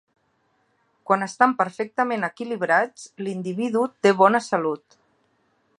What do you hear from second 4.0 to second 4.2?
té